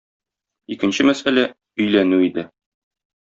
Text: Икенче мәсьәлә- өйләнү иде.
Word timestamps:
Икенче 0.75 1.05
мәсьәлә- 1.09 1.43
өйләнү 1.85 2.21
иде. 2.29 2.47